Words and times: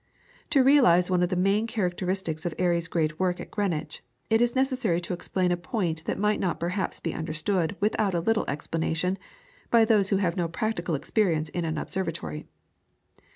To 0.49 0.63
realise 0.63 1.11
one 1.11 1.21
of 1.21 1.29
the 1.29 1.35
main 1.35 1.67
characteristics 1.67 2.43
of 2.43 2.55
Airy's 2.57 2.87
great 2.87 3.19
work 3.19 3.39
at 3.39 3.51
Greenwich, 3.51 4.01
it 4.31 4.41
is 4.41 4.55
necessary 4.55 4.99
to 4.99 5.13
explain 5.13 5.51
a 5.51 5.55
point 5.55 6.05
that 6.05 6.17
might 6.17 6.39
not 6.39 6.59
perhaps 6.59 6.99
be 6.99 7.13
understood 7.13 7.75
without 7.79 8.15
a 8.15 8.19
little 8.19 8.45
explanation 8.47 9.19
by 9.69 9.85
those 9.85 10.09
who 10.09 10.17
have 10.17 10.35
no 10.37 10.47
practical 10.47 10.95
experience 10.95 11.49
in 11.49 11.65
an 11.65 11.77
observatory. 11.77 12.47